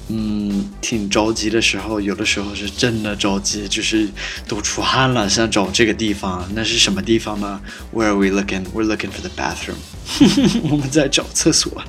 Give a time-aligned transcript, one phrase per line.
[0.08, 4.06] 嗯，挺着急的时候，有的时候是真的着急，就是
[4.46, 6.46] 都出汗了，想找这个地方。
[6.54, 7.60] 那是什么地方呢？
[7.94, 8.64] Where are we looking?
[8.74, 9.76] We're looking for the bathroom.
[10.70, 11.82] 我们在找厕所，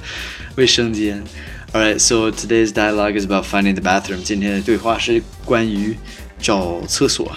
[0.56, 1.24] 卫生间。
[1.74, 4.24] Alright, so today's dialogue is about finding the bathroom.
[4.24, 5.98] 今天的对话是关于
[6.40, 7.30] 找厕所。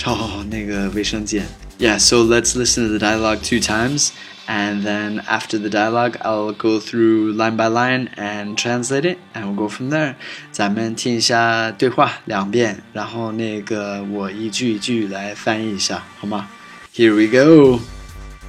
[0.00, 1.46] 找那个卫生间。
[1.78, 4.10] Yeah, so let's listen to the dialogue two times,
[4.48, 9.44] and then after the dialogue, I'll go through line by line and translate it, and
[9.44, 10.14] we'll go from there.
[10.50, 16.48] 咱们听一下对话两遍，然后那个我一句一句来翻译一下，好吗？
[16.94, 17.80] Here we go.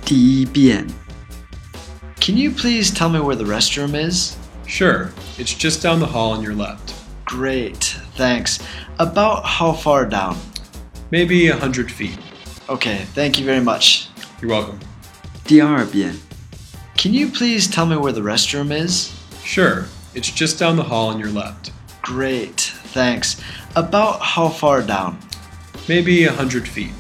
[0.05, 0.87] 第一遍。
[2.21, 4.35] Can you please tell me where the restroom is?
[4.65, 6.93] Sure, it's just down the hall on your left.
[7.25, 8.59] Great, thanks.
[8.97, 10.35] About how far down?
[11.11, 12.17] Maybe a hundred feet.
[12.69, 14.09] Okay, thank you very much.
[14.41, 14.79] You're welcome.
[15.45, 16.15] 第二遍.
[16.97, 19.11] Can you please tell me where the restroom is?
[19.43, 21.71] Sure, it's just down the hall on your left.
[22.01, 23.37] Great, thanks.
[23.75, 25.17] About how far down?
[25.87, 26.91] Maybe a hundred feet.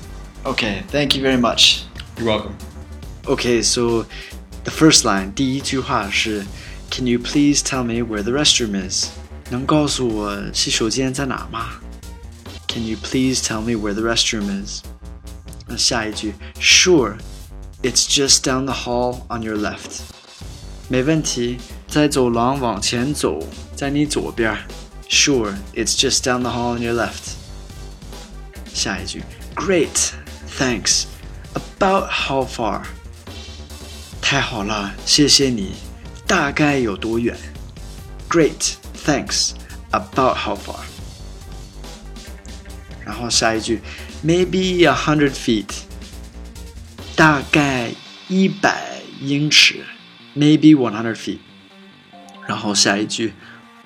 [0.45, 1.83] Okay, thank you very much.
[2.17, 2.55] You're welcome.
[3.27, 4.05] Okay, so
[4.63, 6.45] the first line, 第一句话是
[6.89, 9.09] Can you please tell me where the restroom is?
[9.49, 11.71] 能告诉我洗手间在哪吗
[12.71, 14.81] ？can you please tell me where the restroom is?
[15.67, 17.17] 那下一句，Sure,
[17.81, 20.01] it's just down the hall on your left.
[20.87, 21.57] 没问题，
[21.87, 23.39] 在走廊往前走，
[23.75, 24.57] 在你左边。
[25.09, 27.35] Sure, it's just down the hall on your left.
[28.73, 29.23] 下一句，
[29.55, 30.11] Great,
[30.57, 31.03] thanks.
[31.53, 32.83] About how far?
[34.21, 35.75] 太好了，谢谢你。
[36.25, 37.37] 大概有多远？
[38.29, 39.51] Great, thanks.
[39.91, 40.81] About how far?
[43.21, 43.81] 然后下一句，
[44.25, 45.69] maybe a hundred feet，
[47.15, 47.91] 大概
[48.27, 49.85] 一百英尺，
[50.35, 51.39] maybe one hundred feet。
[52.47, 53.33] 然后下一句，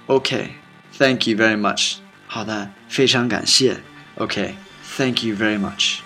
[0.07, 1.95] OK，thank you very much。
[2.27, 3.77] 好的，非常感谢。
[4.15, 5.99] OK，thank you very much。